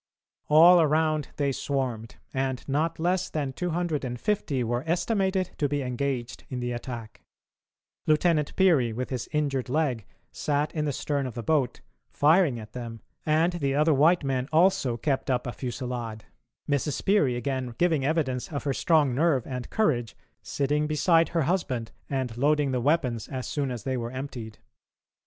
All 0.47 0.81
around 0.81 1.27
they 1.35 1.51
swarmed, 1.51 2.15
and 2.33 2.67
not 2.67 2.97
less 2.99 3.29
than 3.29 3.53
250 3.53 4.63
were 4.63 4.83
estimated 4.87 5.51
to 5.59 5.69
be 5.69 5.83
engaged 5.83 6.43
in 6.49 6.59
the 6.59 6.71
attack. 6.71 7.21
Lieutenant 8.07 8.55
Peary, 8.55 8.93
with 8.93 9.11
his 9.11 9.29
injured 9.31 9.69
leg, 9.69 10.05
sat 10.31 10.73
in 10.73 10.85
the 10.85 10.91
stern 10.91 11.27
of 11.27 11.35
the 11.35 11.43
boat, 11.43 11.81
firing 12.09 12.57
at 12.59 12.73
them, 12.73 13.01
and 13.27 13.53
the 13.53 13.75
other 13.75 13.93
white 13.93 14.23
men 14.23 14.49
also 14.51 14.97
kept 14.97 15.29
up 15.29 15.45
a 15.45 15.51
fusillade, 15.51 16.25
Mrs. 16.67 17.05
Peary, 17.05 17.35
again 17.35 17.75
giving 17.77 18.03
evidence 18.03 18.51
of 18.51 18.63
her 18.63 18.73
strong 18.73 19.13
nerve 19.13 19.45
and 19.45 19.69
courage, 19.69 20.17
sitting 20.41 20.87
beside 20.87 21.29
her 21.29 21.43
husband 21.43 21.91
and 22.09 22.35
loading 22.37 22.71
the 22.71 22.81
weapons 22.81 23.27
as 23.27 23.45
soon 23.45 23.69
as 23.69 23.83
they 23.83 23.97
were 23.97 24.09
emptied. 24.09 24.57